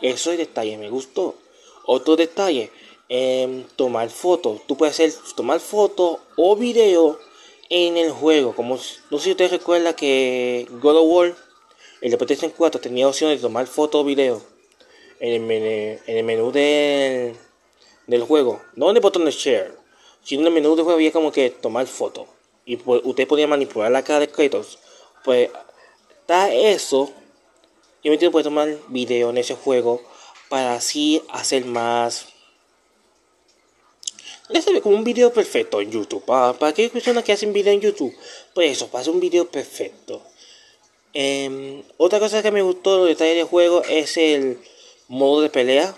Eso 0.00 0.32
es 0.32 0.38
detalle, 0.38 0.76
me 0.78 0.90
gustó. 0.90 1.36
Otro 1.84 2.16
detalle, 2.16 2.70
em, 3.08 3.64
tomar 3.76 4.10
fotos. 4.10 4.62
Tú 4.66 4.76
puedes 4.76 4.94
hacer 4.94 5.12
tomar 5.36 5.60
fotos 5.60 6.18
o 6.36 6.56
video 6.56 7.18
en 7.70 7.96
el 7.96 8.10
juego. 8.10 8.54
Como 8.54 8.76
no 9.10 9.18
sé 9.18 9.24
si 9.24 9.30
ustedes 9.30 9.52
recuerdan 9.52 9.94
que 9.94 10.66
God 10.80 10.96
of 10.96 11.06
War, 11.06 11.36
el 12.02 12.10
de 12.10 12.18
PlayStation 12.18 12.52
4, 12.56 12.80
tenía 12.80 13.08
opciones 13.08 13.38
de 13.38 13.42
tomar 13.42 13.66
foto 13.66 14.00
o 14.00 14.04
video 14.04 14.42
en 15.20 15.32
el 15.34 15.40
menú, 15.40 16.00
en 16.06 16.16
el 16.16 16.24
menú 16.24 16.50
del, 16.50 18.22
juego. 18.24 18.60
No 18.74 18.90
en 18.90 18.96
el 18.96 19.02
botón 19.02 19.24
de 19.24 19.30
share, 19.30 19.72
sino 20.22 20.42
en 20.42 20.48
el 20.48 20.52
menú 20.52 20.74
del 20.74 20.84
juego 20.84 20.96
había 20.96 21.12
como 21.12 21.30
que 21.30 21.50
tomar 21.50 21.86
foto. 21.86 22.26
Y 22.64 22.76
pues, 22.76 23.02
usted 23.04 23.26
podía 23.28 23.46
manipular 23.46 23.90
la 23.90 24.02
cara 24.02 24.20
de 24.20 24.28
Kratos. 24.28 24.78
Pues 25.24 25.50
está 26.10 26.52
eso. 26.52 27.12
Y 28.02 28.10
me 28.10 28.18
puede 28.30 28.44
tomar 28.44 28.76
video 28.88 29.30
en 29.30 29.38
ese 29.38 29.54
juego 29.54 30.02
para 30.48 30.74
así 30.74 31.22
hacer 31.30 31.64
más 31.64 32.32
se 34.60 34.72
ve 34.72 34.82
como 34.82 34.96
un 34.96 35.04
video 35.04 35.32
perfecto 35.32 35.80
en 35.80 35.90
YouTube. 35.90 36.24
Para, 36.24 36.52
para 36.52 36.70
aquellas 36.70 36.92
personas 36.92 37.24
que 37.24 37.32
hacen 37.32 37.52
video 37.52 37.72
en 37.72 37.80
YouTube, 37.80 38.14
pues 38.52 38.72
eso, 38.72 38.88
para 38.88 39.00
hacer 39.00 39.14
un 39.14 39.20
video 39.20 39.48
perfecto. 39.48 40.22
Em, 41.14 41.82
otra 41.98 42.18
cosa 42.20 42.42
que 42.42 42.50
me 42.50 42.62
gustó 42.62 42.92
de 42.92 42.98
los 43.00 43.08
detalles 43.08 43.36
del 43.36 43.44
juego 43.44 43.82
es 43.88 44.16
el 44.16 44.58
modo 45.08 45.42
de 45.42 45.50
pelea. 45.50 45.94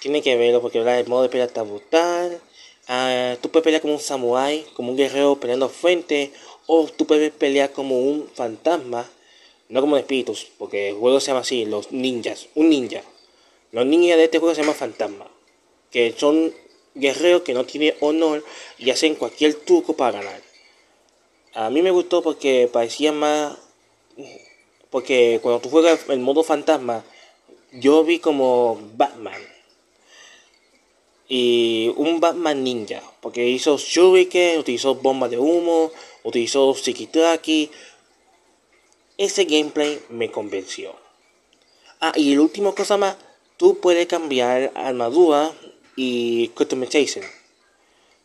Tiene 0.00 0.22
que 0.22 0.36
verlo 0.36 0.60
porque 0.60 0.78
el 0.78 1.06
modo 1.08 1.22
de 1.22 1.28
pelea 1.28 1.46
está 1.46 1.62
brutal. 1.62 2.40
Uh, 2.88 3.36
tú 3.40 3.50
puedes 3.50 3.64
pelear 3.64 3.82
como 3.82 3.94
un 3.94 4.00
samurai, 4.00 4.64
como 4.74 4.90
un 4.90 4.96
guerrero 4.96 5.40
peleando 5.40 5.68
frente. 5.68 6.32
O 6.66 6.86
tú 6.86 7.06
puedes 7.06 7.32
pelear 7.32 7.72
como 7.72 7.98
un 7.98 8.28
fantasma. 8.32 9.10
No 9.68 9.80
como 9.80 9.96
espíritus, 9.96 10.46
porque 10.58 10.90
el 10.90 10.94
juego 10.94 11.18
se 11.18 11.28
llama 11.28 11.40
así, 11.40 11.64
los 11.64 11.90
ninjas. 11.90 12.48
Un 12.54 12.68
ninja. 12.68 13.02
Los 13.72 13.84
ninjas 13.86 14.16
de 14.16 14.24
este 14.24 14.38
juego 14.38 14.54
se 14.54 14.60
llaman 14.60 14.76
fantasma. 14.76 15.28
Que 15.90 16.14
son 16.16 16.54
guerrero 16.94 17.42
que 17.42 17.54
no 17.54 17.64
tiene 17.64 17.96
honor 18.00 18.44
y 18.78 18.90
hacen 18.90 19.16
cualquier 19.16 19.54
truco 19.54 19.94
para 19.94 20.18
ganar. 20.18 20.40
A 21.54 21.70
mí 21.70 21.82
me 21.82 21.90
gustó 21.90 22.22
porque 22.22 22.68
parecía 22.72 23.12
más... 23.12 23.58
Porque 24.90 25.40
cuando 25.42 25.60
tú 25.60 25.70
juegas 25.70 26.08
el 26.08 26.20
modo 26.20 26.42
fantasma, 26.42 27.04
yo 27.72 28.04
vi 28.04 28.18
como 28.18 28.80
Batman. 28.96 29.40
Y 31.28 31.92
un 31.96 32.20
Batman 32.20 32.62
ninja. 32.62 33.02
Porque 33.20 33.48
hizo 33.48 33.76
shuriken, 33.78 34.58
utilizó 34.58 34.94
bombas 34.94 35.30
de 35.30 35.38
humo, 35.38 35.90
utilizó 36.22 36.72
psikitraki. 36.74 37.70
Ese 39.18 39.44
gameplay 39.44 40.00
me 40.08 40.30
convenció. 40.30 40.94
Ah, 42.00 42.12
y 42.14 42.32
el 42.32 42.40
último 42.40 42.74
cosa 42.74 42.96
más, 42.96 43.16
tú 43.56 43.78
puedes 43.80 44.06
cambiar 44.06 44.70
armadura 44.74 45.52
y 45.96 46.48
customization. 46.48 47.24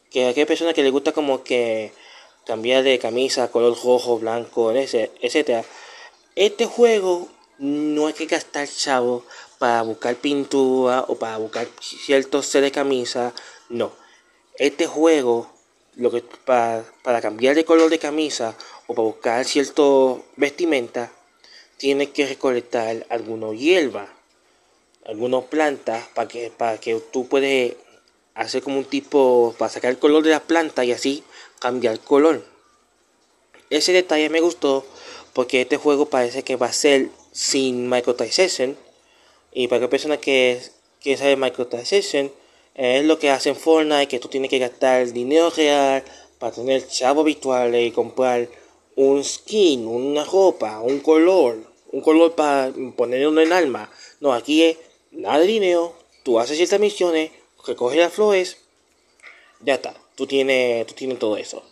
Que 0.10 0.26
a 0.26 0.30
aquella 0.30 0.46
persona 0.46 0.74
que 0.74 0.84
le 0.84 0.90
gusta 0.90 1.14
como 1.14 1.44
que 1.44 1.92
cambiar 2.46 2.84
de 2.84 3.00
camisa, 3.00 3.50
color 3.50 3.78
rojo, 3.82 4.20
blanco, 4.20 4.72
etcétera. 4.74 5.64
Este 6.36 6.66
juego 6.66 7.30
no 7.58 8.08
hay 8.08 8.14
que 8.14 8.26
gastar 8.26 8.68
chavo 8.68 9.26
para 9.60 9.82
buscar 9.84 10.16
pintura 10.16 11.06
o 11.08 11.16
para 11.16 11.38
buscar 11.38 11.68
ciertos 11.80 12.46
set 12.46 12.62
de 12.62 12.72
camisa. 12.72 13.34
No. 13.70 13.92
Este 14.58 14.88
juego, 14.88 15.52
lo 15.96 16.12
que 16.12 16.24
para, 16.46 16.84
para 17.04 17.22
cambiar 17.22 17.56
de 17.56 17.66
color 17.66 17.90
de 17.90 18.00
camisa 18.00 18.56
o 18.88 18.96
para 18.96 19.06
buscar 19.06 19.46
cierto 19.46 20.26
vestimenta, 20.38 21.12
tiene 21.78 22.12
que 22.12 22.28
recolectar 22.28 23.06
alguna 23.10 23.52
hierba 23.54 24.08
algunas 25.06 25.44
plantas 25.46 26.08
para 26.14 26.28
que, 26.28 26.52
para 26.52 26.78
que 26.80 26.96
tú 27.12 27.28
puedes 27.28 27.76
hacer 28.34 28.62
como 28.62 28.78
un 28.78 28.86
tipo 28.86 29.56
para 29.58 29.72
sacar 29.72 29.92
el 29.92 30.00
color 30.00 30.24
de 30.24 30.32
la 30.32 30.40
planta 30.40 30.86
y 30.86 30.92
así 30.92 31.24
cambiar 31.60 32.00
color. 32.00 32.44
Ese 33.70 33.94
detalle 33.94 34.30
me 34.30 34.42
gustó 34.42 34.86
porque 35.34 35.62
este 35.62 35.78
juego 35.78 36.08
parece 36.08 36.44
que 36.44 36.56
va 36.56 36.68
a 36.68 36.74
ser 36.74 37.10
sin 37.32 37.90
microtransaction 37.90 38.78
y 39.54 39.68
para 39.68 39.82
que 39.82 39.88
personas 39.88 40.20
que, 40.20 40.62
que 41.00 41.18
saben 41.18 41.40
microtransaction 41.40 42.32
es 42.76 43.06
lo 43.06 43.20
que 43.20 43.30
hacen 43.30 43.56
Fortnite 43.56 44.08
que 44.08 44.20
tú 44.20 44.28
tienes 44.28 44.50
que 44.50 44.60
gastar 44.60 45.12
dinero 45.12 45.50
real 45.50 46.04
para 46.40 46.54
tener 46.54 46.88
chavos 46.88 47.26
virtuales 47.26 47.88
y 47.88 47.92
comprar 47.92 48.48
un 48.96 49.24
skin, 49.24 49.86
una 49.86 50.24
ropa, 50.24 50.80
un 50.80 51.00
color, 51.00 51.58
un 51.92 52.02
color 52.02 52.34
para 52.36 52.72
ponerlo 52.96 53.40
en 53.42 53.54
alma. 53.54 53.92
No, 54.20 54.34
aquí 54.34 54.64
es 54.64 54.78
nada 55.12 55.40
de 55.40 55.48
dinero, 55.48 55.94
tú 56.24 56.40
haces 56.40 56.58
ciertas 56.58 56.80
misiones, 56.80 57.32
recoges 57.66 58.00
las 58.00 58.14
flores, 58.14 58.58
ya 59.60 59.76
está, 59.76 59.94
tú 60.16 60.26
tienes, 60.26 60.88
tú 60.88 60.94
tienes 60.94 61.20
todo 61.20 61.38
eso. 61.38 61.64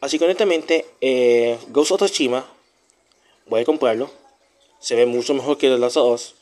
Así 0.00 0.18
que 0.18 0.24
honestamente, 0.24 0.86
eh, 1.00 1.58
Ghost 1.68 1.92
of 1.92 2.02
Tsushima, 2.02 2.46
voy 3.46 3.62
a 3.62 3.64
comprarlo, 3.64 4.10
se 4.78 4.94
ve 4.94 5.06
mucho 5.06 5.34
mejor 5.34 5.58
que 5.58 5.68
The 5.68 5.78
Last 5.78 5.96
of 5.96 6.14
Us. 6.14 6.34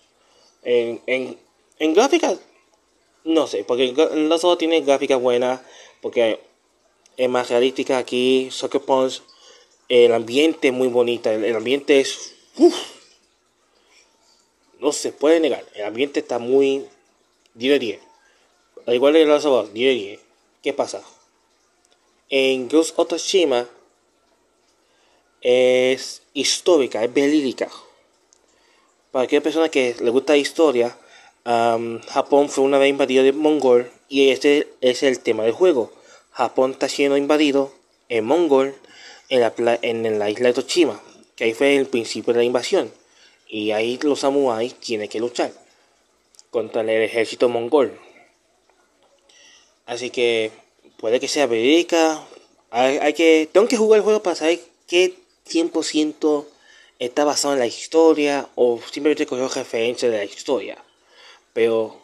En, 0.62 1.00
en, 1.06 1.38
en 1.78 1.94
gráfica, 1.94 2.36
no 3.24 3.46
sé, 3.46 3.64
porque 3.64 3.92
The 3.92 4.16
Last 4.16 4.44
of 4.44 4.52
Us 4.52 4.58
tiene 4.58 4.80
gráficas 4.80 5.20
buenas, 5.20 5.60
porque 6.00 6.40
es 7.16 7.28
más 7.28 7.48
realística 7.48 7.98
aquí, 7.98 8.48
Soccer 8.50 8.80
Punch, 8.80 9.22
el 9.88 10.12
ambiente 10.12 10.68
es 10.68 10.74
muy 10.74 10.88
bonito, 10.88 11.30
el, 11.30 11.54
ambiente 11.54 12.00
es 12.00 12.34
no 14.80 14.92
se 14.92 15.12
puede 15.12 15.40
negar. 15.40 15.64
El 15.74 15.84
ambiente 15.84 16.20
está 16.20 16.38
muy 16.38 16.84
10 17.54 17.72
de 17.72 17.78
10. 17.78 18.00
Al 18.86 18.94
igual 18.94 19.14
que 19.14 19.22
el 19.22 19.28
Last 19.28 19.46
of 19.46 19.72
10 19.72 19.88
de 19.88 20.04
10. 20.06 20.20
¿qué 20.62 20.72
pasa? 20.72 21.02
En 22.30 22.68
Ghost 22.68 22.98
of 22.98 23.08
Tsushima 23.08 23.68
es 25.42 26.22
histórica, 26.32 27.04
es 27.04 27.12
verídica. 27.12 27.68
Para 29.10 29.24
aquella 29.24 29.42
persona 29.42 29.68
que 29.68 29.94
le 30.00 30.10
gusta 30.10 30.32
la 30.32 30.38
historia, 30.38 30.98
Japón 31.44 32.48
fue 32.48 32.64
una 32.64 32.78
vez 32.78 32.88
invadido 32.88 33.22
de 33.22 33.32
mongol 33.32 33.92
y 34.08 34.30
este 34.30 34.68
es 34.80 35.02
el 35.02 35.20
tema 35.20 35.44
del 35.44 35.52
juego. 35.52 35.92
Japón 36.30 36.72
está 36.72 36.88
siendo 36.88 37.16
invadido 37.16 37.72
en 38.08 38.24
mongol 38.24 38.74
en 39.28 39.40
la, 39.40 39.52
en 39.82 40.18
la 40.18 40.30
isla 40.30 40.48
de 40.48 40.54
Toshima, 40.54 41.00
que 41.36 41.44
ahí 41.44 41.54
fue 41.54 41.76
el 41.76 41.86
principio 41.86 42.32
de 42.32 42.38
la 42.38 42.44
invasión. 42.44 42.90
Y 43.46 43.70
ahí 43.72 43.98
los 44.02 44.20
samuráis 44.20 44.74
tienen 44.80 45.08
que 45.08 45.20
luchar 45.20 45.52
contra 46.50 46.80
el 46.80 46.88
ejército 46.88 47.48
mongol. 47.48 47.98
Así 49.86 50.08
que 50.08 50.50
puede 50.98 51.20
que 51.20 51.28
sea 51.28 51.46
verídica. 51.46 52.22
Hay, 52.70 53.12
que, 53.14 53.48
tengo 53.52 53.68
que 53.68 53.76
jugar 53.76 53.98
el 53.98 54.04
juego 54.04 54.22
para 54.22 54.36
saber 54.36 54.60
qué 54.88 55.14
100% 55.48 56.44
está 56.98 57.24
basado 57.24 57.54
en 57.54 57.60
la 57.60 57.66
historia 57.66 58.48
o 58.56 58.80
simplemente 58.90 59.26
cogió 59.26 59.48
referencia 59.48 60.10
de 60.10 60.18
la 60.18 60.24
historia. 60.24 60.82
Pero 61.52 62.00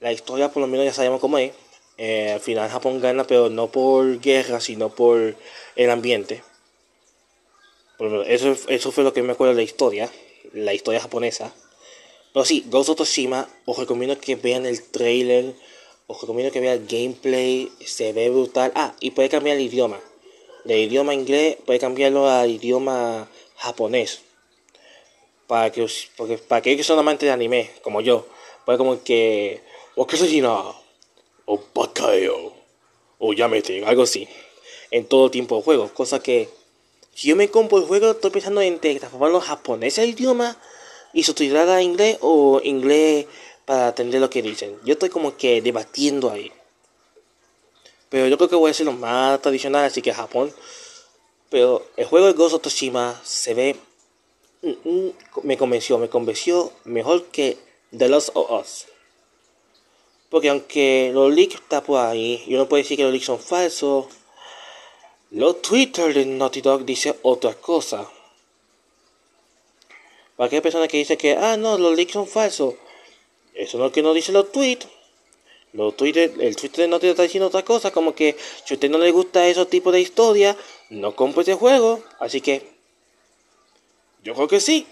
la 0.00 0.12
historia 0.12 0.50
por 0.50 0.62
lo 0.62 0.66
menos 0.66 0.86
ya 0.86 0.92
sabemos 0.92 1.20
cómo 1.20 1.38
es. 1.38 1.52
Eh, 1.98 2.32
al 2.32 2.40
final 2.40 2.68
Japón 2.68 3.00
gana, 3.00 3.26
pero 3.26 3.48
no 3.48 3.68
por 3.68 4.20
guerra, 4.20 4.60
sino 4.60 4.90
por 4.90 5.36
el 5.76 5.90
ambiente. 5.90 6.42
Eso, 8.26 8.56
eso 8.68 8.92
fue 8.92 9.04
lo 9.04 9.14
que 9.14 9.22
me 9.22 9.32
acuerdo 9.32 9.54
de 9.54 9.62
la 9.62 9.64
historia, 9.64 10.10
la 10.52 10.74
historia 10.74 11.00
japonesa. 11.00 11.54
Pero 12.34 12.44
sí, 12.44 12.64
Ghost 12.68 12.90
of 12.90 12.96
Tsushima, 12.96 13.48
os 13.64 13.78
recomiendo 13.78 14.20
que 14.20 14.36
vean 14.36 14.66
el 14.66 14.82
trailer, 14.82 15.54
os 16.06 16.20
recomiendo 16.20 16.52
que 16.52 16.60
vean 16.60 16.78
el 16.78 16.86
gameplay, 16.86 17.72
se 17.84 18.12
ve 18.12 18.30
brutal. 18.30 18.72
Ah, 18.74 18.94
y 19.00 19.10
puede 19.10 19.28
cambiar 19.28 19.56
el 19.56 19.62
idioma. 19.62 20.00
De 20.64 20.78
idioma 20.80 21.14
inglés 21.14 21.56
puede 21.64 21.78
cambiarlo 21.78 22.28
al 22.28 22.50
idioma 22.50 23.28
japonés. 23.56 24.22
Para 25.46 25.70
que, 25.70 25.86
porque, 26.16 26.38
para 26.38 26.58
aquellos 26.58 26.78
que 26.78 26.84
son 26.84 26.98
amantes 26.98 27.26
de 27.26 27.32
anime, 27.32 27.70
como 27.82 28.00
yo, 28.00 28.26
puede 28.64 28.78
como 28.78 29.02
que... 29.02 29.62
O 29.94 30.06
que 30.06 30.16
o 31.46 31.60
Bakayo, 31.74 32.52
o 33.18 33.32
Yamete, 33.32 33.84
algo 33.86 34.02
así, 34.02 34.28
en 34.90 35.06
todo 35.06 35.30
tiempo 35.30 35.56
de 35.56 35.62
juego. 35.62 35.88
Cosa 35.94 36.20
que, 36.20 36.48
si 37.14 37.28
yo 37.28 37.36
me 37.36 37.48
compro 37.48 37.78
el 37.78 37.84
juego, 37.84 38.10
estoy 38.10 38.30
pensando 38.30 38.60
en 38.60 38.78
transformarlo 38.78 39.40
japonés 39.40 39.98
al 39.98 40.08
idioma 40.08 40.58
y 41.14 41.22
subtitular 41.22 41.68
a 41.70 41.82
inglés 41.82 42.18
o 42.20 42.60
inglés 42.62 43.26
para 43.66 43.88
atender 43.88 44.20
lo 44.20 44.30
que 44.30 44.40
dicen. 44.40 44.78
Yo 44.84 44.94
estoy 44.94 45.10
como 45.10 45.36
que 45.36 45.60
debatiendo 45.60 46.30
ahí. 46.30 46.50
Pero 48.08 48.28
yo 48.28 48.38
creo 48.38 48.48
que 48.48 48.56
voy 48.56 48.70
a 48.70 48.74
ser 48.74 48.86
lo 48.86 48.92
más 48.92 49.42
tradicional, 49.42 49.84
así 49.84 50.00
que 50.00 50.14
Japón. 50.14 50.54
Pero 51.50 51.84
el 51.96 52.06
juego 52.06 52.26
de 52.26 52.32
Ghost 52.32 52.54
of 52.54 52.62
Tsushima 52.62 53.20
se 53.24 53.54
ve. 53.54 53.76
Mm, 54.62 54.88
mm, 54.88 55.12
me 55.42 55.58
convenció, 55.58 55.98
me 55.98 56.08
convenció 56.08 56.72
mejor 56.84 57.26
que 57.26 57.58
The 57.96 58.08
Lost 58.08 58.30
of 58.34 58.50
Us. 58.50 58.86
Porque 60.30 60.48
aunque 60.48 61.10
los 61.12 61.32
leaks 61.34 61.56
están 61.56 61.82
por 61.82 62.00
ahí, 62.00 62.44
yo 62.48 62.58
no 62.58 62.68
puedo 62.68 62.82
decir 62.82 62.96
que 62.96 63.02
los 63.02 63.12
leaks 63.12 63.26
son 63.26 63.40
falsos. 63.40 64.06
Los 65.30 65.60
Twitter 65.60 66.14
de 66.14 66.24
Naughty 66.24 66.60
Dog 66.60 66.84
dice 66.84 67.18
otra 67.22 67.54
cosa. 67.54 68.08
Para 70.36 70.46
aquella 70.46 70.62
persona 70.62 70.86
que 70.86 70.98
dice 70.98 71.16
que, 71.16 71.36
ah, 71.36 71.56
no, 71.56 71.78
los 71.78 71.96
leaks 71.96 72.12
son 72.12 72.28
falsos. 72.28 72.74
Eso 73.56 73.78
no 73.78 73.84
es 73.84 73.88
lo 73.90 73.92
que 73.92 74.02
nos 74.02 74.14
dicen 74.14 74.34
los 74.34 74.52
tweets. 74.52 74.86
Los 75.72 75.96
Twitter, 75.96 76.32
el 76.40 76.56
Twitter 76.56 76.88
Naughty 76.88 77.06
Dog 77.06 77.12
está 77.12 77.22
diciendo 77.24 77.48
otra 77.48 77.64
cosa, 77.64 77.90
como 77.90 78.14
que 78.14 78.36
si 78.64 78.72
a 78.72 78.76
usted 78.76 78.88
no 78.88 78.98
le 78.98 79.10
gusta 79.10 79.46
esos 79.46 79.68
tipos 79.68 79.92
de 79.92 80.00
historia, 80.00 80.56
no 80.88 81.14
compre 81.14 81.42
ese 81.42 81.54
juego. 81.54 82.02
Así 82.18 82.40
que, 82.40 82.66
yo 84.22 84.34
creo 84.34 84.48
que 84.48 84.60
sí. 84.60 84.86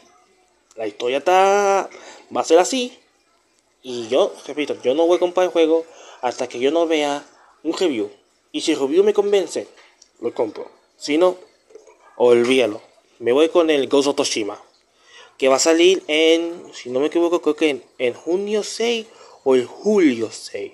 La 0.77 0.87
historia 0.87 1.19
está, 1.19 1.89
va 2.35 2.41
a 2.41 2.45
ser 2.45 2.59
así. 2.59 2.99
Y 3.83 4.09
yo, 4.09 4.35
repito, 4.47 4.77
yo 4.83 4.95
no 4.95 5.07
voy 5.07 5.17
a 5.17 5.21
comprar 5.21 5.45
el 5.45 5.53
juego 5.53 5.85
hasta 6.21 6.49
que 6.49 6.59
yo 6.59 6.71
no 6.71 6.87
vea 6.87 7.25
un 7.63 7.77
review. 7.77 8.11
Y 8.51 8.63
si 8.63 8.73
el 8.73 8.81
review 8.81 9.05
me 9.05 9.15
convence, 9.15 9.69
lo 10.21 10.35
compro. 10.35 10.71
Si 10.97 11.19
no, 11.19 11.37
olvídalo. 12.17 12.81
Me 13.19 13.33
voy 13.33 13.49
con 13.49 13.71
el 13.71 13.89
Ghost 13.89 14.09
of 14.09 14.17
Toshima. 14.17 14.61
Que 15.39 15.49
va 15.49 15.57
a 15.57 15.61
salir 15.61 16.03
en, 16.07 16.73
si 16.73 16.91
no 16.91 17.01
me 17.01 17.07
equivoco, 17.07 17.43
creo 17.43 17.57
que 17.57 17.83
en, 17.99 18.15
junio 18.15 18.63
6 18.63 19.07
o 19.45 19.55
el 19.55 19.67
julio 19.67 20.31
6. 20.31 20.73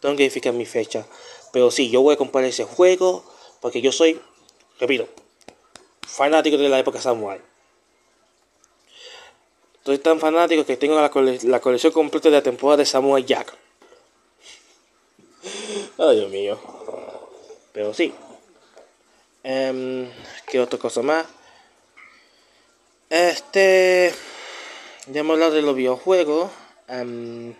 Tengo 0.00 0.16
que 0.16 0.24
verificar 0.24 0.52
mi 0.52 0.66
fecha. 0.66 1.06
Pero 1.52 1.70
sí, 1.70 1.90
yo 1.90 2.02
voy 2.02 2.14
a 2.14 2.18
comprar 2.18 2.44
ese 2.44 2.64
juego. 2.64 3.24
Porque 3.60 3.80
yo 3.80 3.90
soy, 3.90 4.20
repito, 4.78 5.08
fanático 6.06 6.56
de 6.56 6.68
la 6.68 6.78
época 6.78 7.00
Samurai. 7.00 7.40
Soy 9.86 9.98
tan 9.98 10.18
fanático 10.18 10.66
que 10.66 10.76
tengo 10.76 11.00
la, 11.00 11.60
colección 11.60 11.92
completa 11.92 12.28
de 12.28 12.34
la 12.34 12.42
temporada 12.42 12.78
de 12.78 12.86
Samuel 12.86 13.24
Jack. 13.24 13.56
Ay, 15.96 16.16
Dios 16.16 16.28
mío. 16.28 16.58
Pero 17.72 17.94
sí. 17.94 18.12
Um, 19.44 20.08
¿Qué 20.48 20.58
otra 20.58 20.76
cosa 20.76 21.02
más? 21.02 21.24
Este. 23.10 24.12
Ya 25.06 25.20
hemos 25.20 25.34
hablado 25.34 25.54
de 25.54 25.62
los 25.62 25.76
videojuegos. 25.76 26.50
Em, 26.88 27.54